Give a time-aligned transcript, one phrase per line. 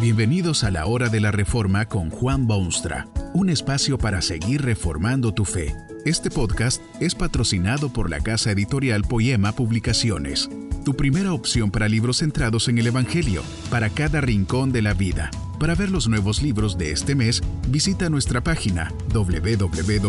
[0.00, 5.32] Bienvenidos a la Hora de la Reforma con Juan Boonstra, un espacio para seguir reformando
[5.32, 5.72] tu fe.
[6.04, 10.50] Este podcast es patrocinado por la casa editorial Poema Publicaciones,
[10.84, 15.30] tu primera opción para libros centrados en el Evangelio, para cada rincón de la vida.
[15.60, 20.02] Para ver los nuevos libros de este mes, visita nuestra página www.poema.co.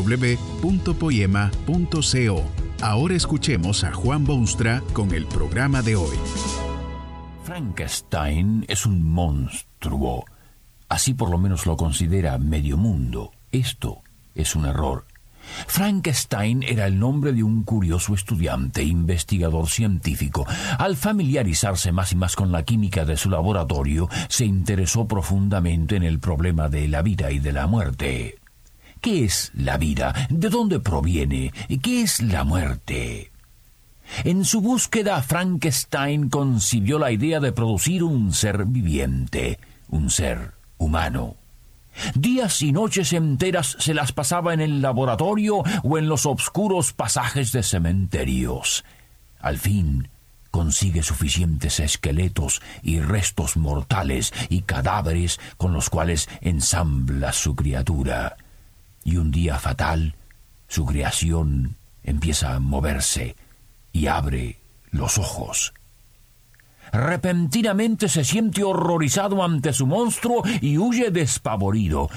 [2.82, 6.18] Ahora escuchemos a Juan Boonstra con el programa de hoy.
[7.44, 9.75] Frankenstein es un monstruo.
[10.90, 13.32] Así por lo menos lo considera medio mundo.
[13.52, 14.02] Esto
[14.34, 15.06] es un error.
[15.68, 20.46] Frankenstein era el nombre de un curioso estudiante, investigador científico.
[20.78, 26.04] Al familiarizarse más y más con la química de su laboratorio, se interesó profundamente en
[26.04, 28.40] el problema de la vida y de la muerte.
[29.02, 30.28] ¿Qué es la vida?
[30.30, 31.52] ¿De dónde proviene?
[31.82, 33.32] ¿Qué es la muerte?
[34.24, 41.36] En su búsqueda, Frankenstein concibió la idea de producir un ser viviente, un ser humano.
[42.14, 47.52] Días y noches enteras se las pasaba en el laboratorio o en los oscuros pasajes
[47.52, 48.84] de cementerios.
[49.40, 50.10] Al fin,
[50.52, 58.38] consigue suficientes esqueletos y restos mortales y cadáveres con los cuales ensambla su criatura.
[59.04, 60.16] Y un día fatal,
[60.68, 63.36] su creación empieza a moverse,
[63.96, 64.60] y abre
[64.92, 65.74] los ojos.
[66.96, 72.10] Repentinamente se siente horrorizado ante su monstruo y huye despavorido.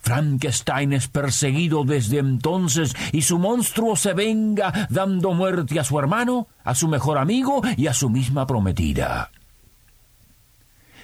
[0.00, 6.48] Frankenstein es perseguido desde entonces y su monstruo se venga dando muerte a su hermano,
[6.64, 9.30] a su mejor amigo y a su misma prometida.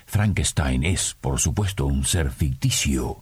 [0.07, 3.19] Frankenstein es, por supuesto, un ser ficticio.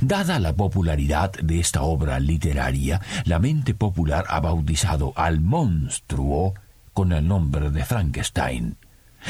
[0.00, 6.54] Dada la popularidad de esta obra literaria, la mente popular ha bautizado al monstruo
[6.92, 8.76] con el nombre de Frankenstein.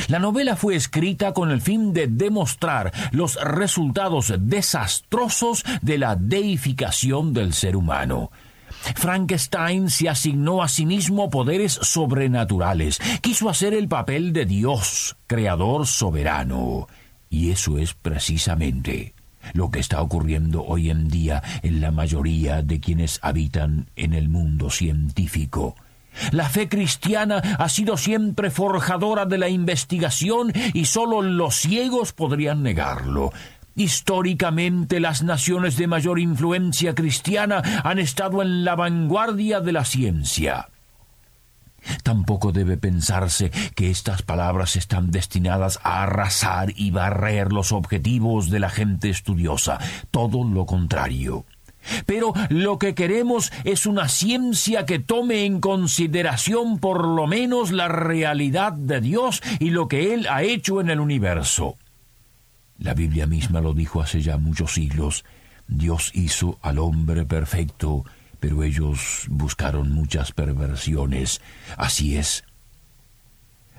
[0.08, 7.32] La novela fue escrita con el fin de demostrar los resultados desastrosos de la deificación
[7.32, 8.30] del ser humano.
[8.96, 15.86] Frankenstein se asignó a sí mismo poderes sobrenaturales, quiso hacer el papel de Dios, creador
[15.86, 16.88] soberano.
[17.28, 19.14] Y eso es precisamente
[19.52, 24.28] lo que está ocurriendo hoy en día en la mayoría de quienes habitan en el
[24.28, 25.76] mundo científico.
[26.32, 32.62] La fe cristiana ha sido siempre forjadora de la investigación y sólo los ciegos podrían
[32.62, 33.32] negarlo.
[33.76, 40.68] Históricamente las naciones de mayor influencia cristiana han estado en la vanguardia de la ciencia.
[42.02, 48.60] Tampoco debe pensarse que estas palabras están destinadas a arrasar y barrer los objetivos de
[48.60, 49.78] la gente estudiosa,
[50.10, 51.46] todo lo contrario.
[52.06, 57.88] Pero lo que queremos es una ciencia que tome en consideración por lo menos la
[57.88, 61.76] realidad de Dios y lo que Él ha hecho en el universo.
[62.78, 65.24] La Biblia misma lo dijo hace ya muchos siglos.
[65.68, 68.04] Dios hizo al hombre perfecto
[68.40, 71.40] pero ellos buscaron muchas perversiones.
[71.76, 72.42] Así es.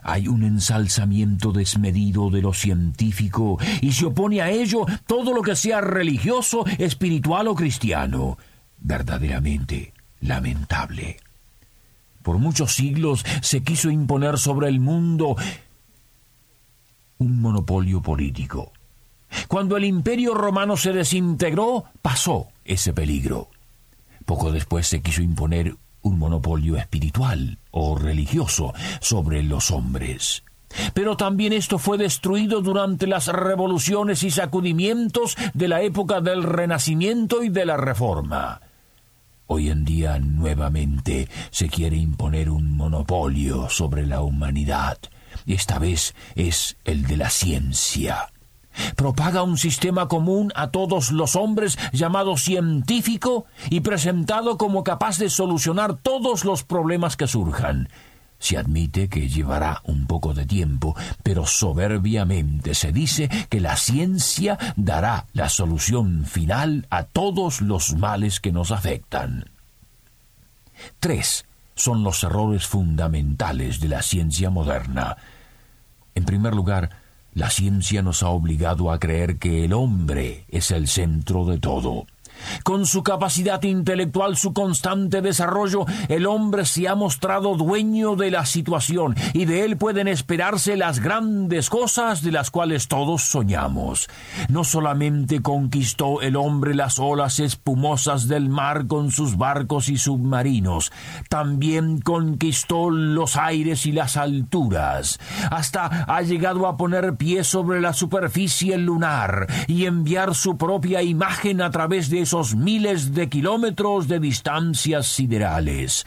[0.03, 5.55] Hay un ensalzamiento desmedido de lo científico y se opone a ello todo lo que
[5.55, 8.37] sea religioso, espiritual o cristiano.
[8.79, 11.17] Verdaderamente lamentable.
[12.23, 15.35] Por muchos siglos se quiso imponer sobre el mundo
[17.17, 18.71] un monopolio político.
[19.47, 23.49] Cuando el imperio romano se desintegró, pasó ese peligro.
[24.25, 30.43] Poco después se quiso imponer un monopolio espiritual o religioso sobre los hombres.
[30.93, 37.43] Pero también esto fue destruido durante las revoluciones y sacudimientos de la época del Renacimiento
[37.43, 38.61] y de la Reforma.
[39.47, 44.97] Hoy en día nuevamente se quiere imponer un monopolio sobre la humanidad,
[45.45, 48.31] esta vez es el de la ciencia.
[48.95, 55.29] Propaga un sistema común a todos los hombres llamado científico y presentado como capaz de
[55.29, 57.89] solucionar todos los problemas que surjan.
[58.39, 64.57] Se admite que llevará un poco de tiempo, pero soberbiamente se dice que la ciencia
[64.75, 69.45] dará la solución final a todos los males que nos afectan.
[70.99, 71.45] Tres
[71.75, 75.17] son los errores fundamentales de la ciencia moderna.
[76.15, 76.89] En primer lugar,
[77.33, 82.05] la ciencia nos ha obligado a creer que el hombre es el centro de todo.
[82.63, 88.45] Con su capacidad intelectual, su constante desarrollo, el hombre se ha mostrado dueño de la
[88.45, 94.09] situación y de él pueden esperarse las grandes cosas de las cuales todos soñamos.
[94.49, 100.91] No solamente conquistó el hombre las olas espumosas del mar con sus barcos y submarinos,
[101.29, 105.19] también conquistó los aires y las alturas.
[105.49, 111.61] Hasta ha llegado a poner pie sobre la superficie lunar y enviar su propia imagen
[111.61, 116.05] a través de miles de kilómetros de distancias siderales.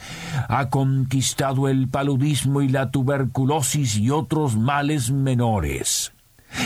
[0.49, 6.11] Ha conquistado el paludismo y la tuberculosis y otros males menores.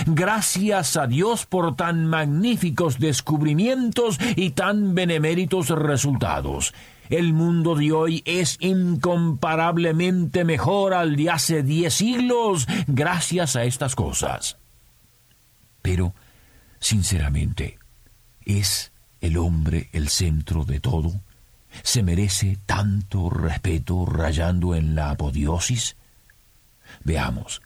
[0.06, 6.74] Gracias a Dios por tan magníficos descubrimientos y tan beneméritos resultados.
[7.10, 13.96] El mundo de hoy es incomparablemente mejor al de hace diez siglos gracias a estas
[13.96, 14.58] cosas.
[15.82, 16.14] Pero,
[16.80, 17.80] sinceramente,
[18.46, 18.92] ¿es
[19.22, 21.14] el hombre el centro de todo?
[21.84, 25.96] ¿Se merece tanto respeto rayando en la apoteosis?
[27.04, 27.62] Veamos.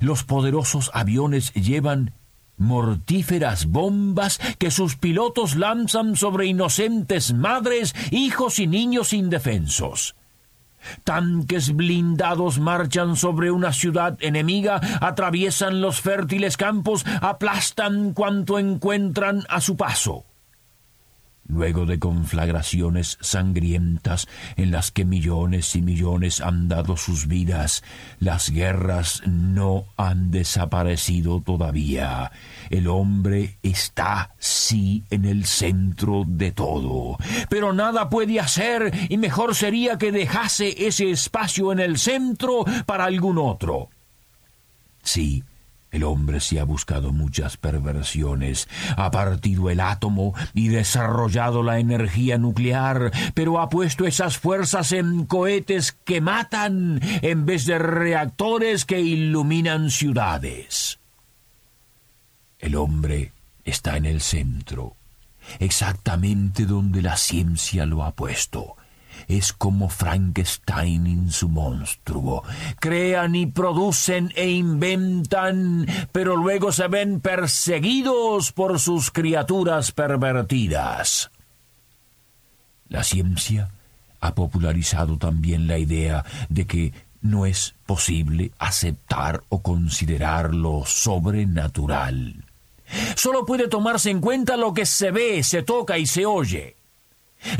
[0.00, 2.12] Los poderosos aviones llevan
[2.56, 10.14] mortíferas bombas que sus pilotos lanzan sobre inocentes madres, hijos y niños indefensos.
[11.04, 19.60] Tanques blindados marchan sobre una ciudad enemiga, atraviesan los fértiles campos, aplastan cuanto encuentran a
[19.60, 20.24] su paso
[21.50, 27.82] luego de conflagraciones sangrientas en las que millones y millones han dado sus vidas,
[28.18, 32.32] las guerras no han desaparecido todavía.
[32.70, 37.18] El hombre está sí en el centro de todo,
[37.48, 43.04] pero nada puede hacer y mejor sería que dejase ese espacio en el centro para
[43.04, 43.88] algún otro.
[45.02, 45.42] Sí,
[45.90, 52.38] el hombre se ha buscado muchas perversiones, ha partido el átomo y desarrollado la energía
[52.38, 59.00] nuclear, pero ha puesto esas fuerzas en cohetes que matan en vez de reactores que
[59.00, 60.98] iluminan ciudades.
[62.58, 63.32] El hombre
[63.64, 64.94] está en el centro,
[65.58, 68.76] exactamente donde la ciencia lo ha puesto,
[69.28, 72.42] es como Frankenstein en su monstruo.
[72.78, 81.30] Crean y producen e inventan, pero luego se ven perseguidos por sus criaturas pervertidas.
[82.88, 83.70] La ciencia
[84.20, 92.44] ha popularizado también la idea de que no es posible aceptar o considerar lo sobrenatural.
[93.16, 96.76] Solo puede tomarse en cuenta lo que se ve, se toca y se oye.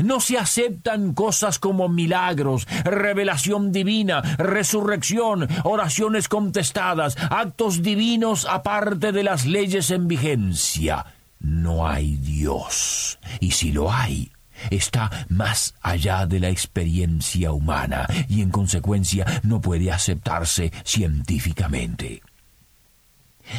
[0.03, 9.23] No se aceptan cosas como milagros, revelación divina, resurrección, oraciones contestadas, actos divinos aparte de
[9.23, 11.05] las leyes en vigencia.
[11.39, 13.19] No hay Dios.
[13.39, 14.31] Y si lo hay,
[14.69, 22.21] está más allá de la experiencia humana y en consecuencia no puede aceptarse científicamente.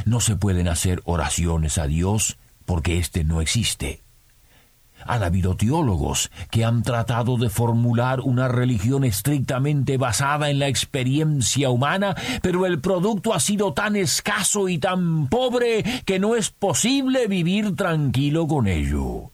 [0.05, 4.02] No se pueden hacer oraciones a Dios porque éste no existe.
[5.07, 11.71] Han habido teólogos que han tratado de formular una religión estrictamente basada en la experiencia
[11.71, 17.27] humana, pero el producto ha sido tan escaso y tan pobre que no es posible
[17.27, 19.32] vivir tranquilo con ello.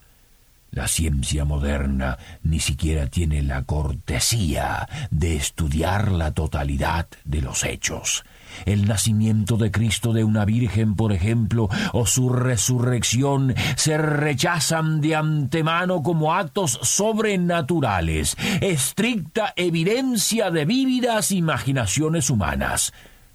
[0.71, 8.25] La ciencia moderna ni siquiera tiene la cortesía de estudiar la totalidad de los hechos
[8.67, 15.17] el nacimiento de Cristo de una Virgen, por ejemplo, o su resurrección, se rechazan de
[15.17, 22.93] antemano como actos sobrenaturales, estricta evidencia de vívidas imaginaciones humanas.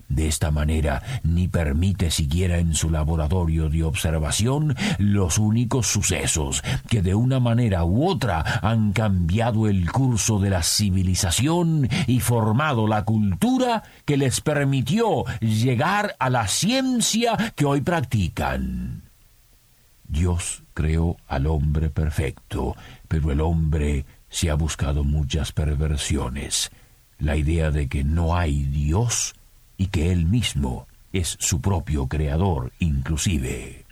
[0.10, 7.01] De esta manera, ni permite siquiera en su laboratorio de observación los únicos sucesos que
[7.01, 13.06] de una manera u otra han cambiado el curso de la civilización y formado la
[13.06, 19.04] cultura que les permitió llegar a la ciencia que hoy practican.
[20.04, 22.75] Dios creó al hombre perfecto,
[23.08, 26.72] pero el hombre se ha buscado muchas perversiones.
[27.18, 29.36] La idea de que no hay Dios
[29.77, 33.86] y que él mismo es su propio creador inclusive.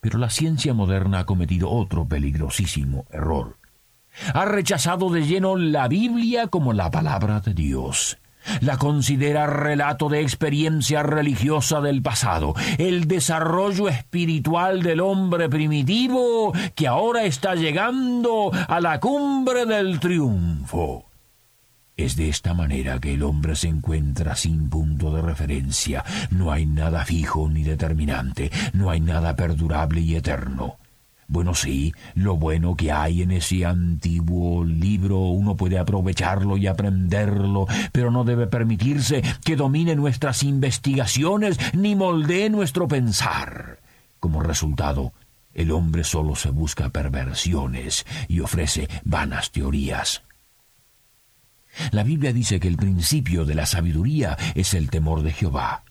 [0.00, 3.56] Pero la ciencia moderna ha cometido otro peligrosísimo error.
[4.32, 8.18] Ha rechazado de lleno la Biblia como la palabra de Dios.
[8.60, 16.86] La considera relato de experiencia religiosa del pasado, el desarrollo espiritual del hombre primitivo que
[16.86, 21.06] ahora está llegando a la cumbre del triunfo.
[21.96, 26.04] Es de esta manera que el hombre se encuentra sin punto de referencia.
[26.30, 30.78] No hay nada fijo ni determinante, no hay nada perdurable y eterno.
[31.28, 37.66] Bueno, sí, lo bueno que hay en ese antiguo libro uno puede aprovecharlo y aprenderlo,
[37.92, 43.78] pero no debe permitirse que domine nuestras investigaciones ni moldee nuestro pensar.
[44.20, 45.12] Como resultado,
[45.54, 50.22] el hombre solo se busca perversiones y ofrece vanas teorías.
[51.90, 55.84] La Biblia dice que el principio de la sabiduría es el temor de Jehová.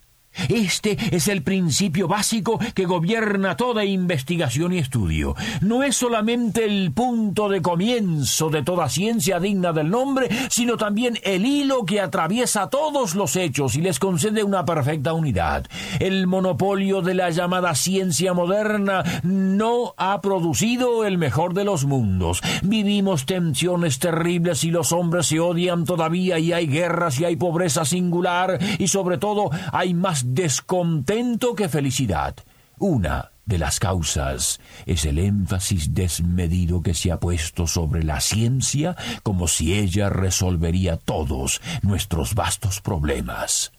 [0.50, 5.36] Este es el principio básico que gobierna toda investigación y estudio.
[5.62, 11.20] No es solamente el punto de comienzo de toda ciencia digna del nombre, sino también
[11.24, 15.66] el hilo que atraviesa todos los hechos y les concede una perfecta unidad.
[16.00, 22.42] El monopolio de la llamada ciencia moderna no ha producido el mejor de los mundos.
[22.64, 27.86] Vivimos tensiones terribles y los hombres se odian todavía y hay guerras y hay pobreza
[27.86, 29.94] singular y sobre todo hay
[30.26, 32.36] descontento que felicidad.
[32.80, 38.96] Una de las causas es el énfasis desmedido que se ha puesto sobre la ciencia
[39.22, 43.72] como si ella resolvería todos nuestros vastos problemas.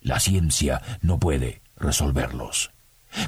[0.00, 2.70] La ciencia no puede resolverlos.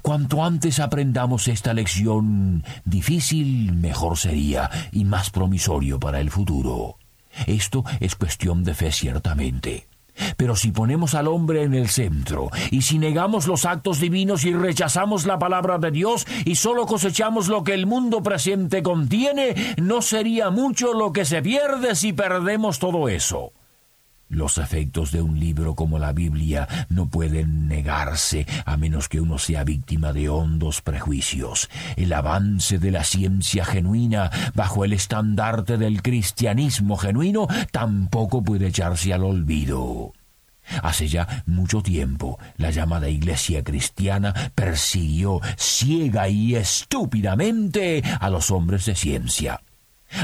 [0.03, 6.99] Cuanto antes aprendamos esta lección difícil, mejor sería y más promisorio para el futuro.
[7.47, 9.89] Esto es cuestión de fe ciertamente.
[10.37, 14.53] Pero si ponemos al hombre en el centro, y si negamos los actos divinos y
[14.53, 20.03] rechazamos la palabra de Dios, y solo cosechamos lo que el mundo presente contiene, no
[20.03, 23.53] sería mucho lo que se pierde si perdemos todo eso.
[24.33, 29.37] Los efectos de un libro como la Biblia no pueden negarse a menos que uno
[29.39, 31.69] sea víctima de hondos prejuicios.
[31.97, 39.13] El avance de la ciencia genuina bajo el estandarte del cristianismo genuino tampoco puede echarse
[39.13, 40.15] al olvido.
[40.83, 48.87] Hace ya mucho tiempo la llamada Iglesia cristiana persiguió ciega y estúpidamente a los hombres
[48.87, 49.61] de ciencia.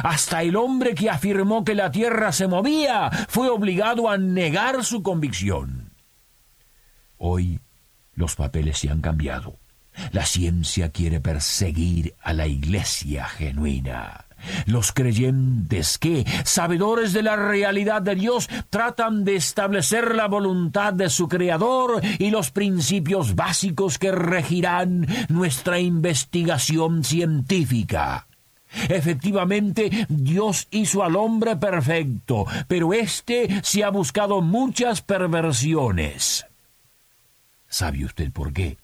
[0.02, 5.02] Hasta el hombre que afirmó que la tierra se movía fue obligado a negar su
[5.02, 5.92] convicción.
[7.18, 7.60] Hoy
[8.14, 9.58] los papeles se han cambiado.
[10.12, 14.26] La ciencia quiere perseguir a la iglesia genuina.
[14.66, 21.10] Los creyentes que, sabedores de la realidad de Dios, tratan de establecer la voluntad de
[21.10, 28.27] su Creador y los principios básicos que regirán nuestra investigación científica.
[28.88, 36.46] Efectivamente, Dios hizo al hombre perfecto, pero éste se ha buscado muchas perversiones.
[37.68, 38.78] ¿Sabe usted por qué?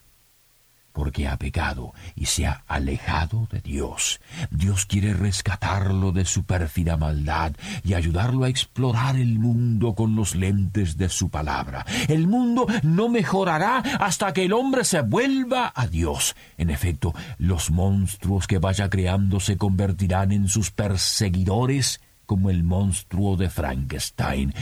[0.94, 4.20] Porque ha pecado y se ha alejado de Dios.
[4.50, 10.36] Dios quiere rescatarlo de su pérfida maldad y ayudarlo a explorar el mundo con los
[10.36, 11.84] lentes de su palabra.
[12.08, 16.36] El mundo no mejorará hasta que el hombre se vuelva a Dios.
[16.56, 23.36] En efecto, los monstruos que vaya creando se convertirán en sus perseguidores como el monstruo
[23.36, 24.54] de Frankenstein.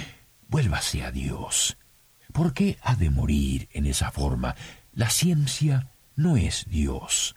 [0.48, 1.76] Vuélvase a Dios.
[2.32, 4.56] ¿Por qué ha de morir en esa forma?
[4.94, 7.34] La ciencia no es Dios.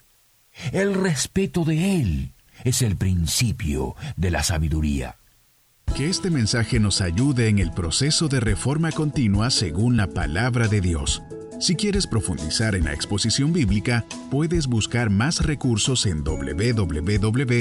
[0.72, 2.32] El respeto de Él
[2.64, 5.16] es el principio de la sabiduría.
[5.94, 10.80] Que este mensaje nos ayude en el proceso de reforma continua según la palabra de
[10.80, 11.22] Dios.
[11.58, 17.58] Si quieres profundizar en la exposición bíblica, puedes buscar más recursos en www.poema.co.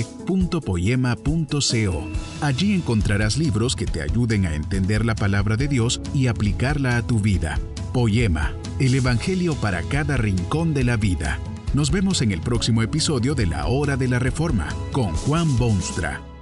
[2.41, 7.07] Allí encontrarás libros que te ayuden a entender la palabra de Dios y aplicarla a
[7.07, 7.57] tu vida.
[7.95, 11.39] Poema, el Evangelio para cada rincón de la vida.
[11.73, 16.34] Nos vemos en el próximo episodio de La Hora de la Reforma con Juan Bonstra.